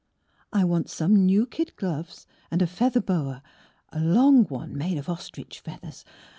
[0.51, 3.43] I want some new kid gloves and a feather boa
[3.89, 6.03] (a long one made of ostrich feathers).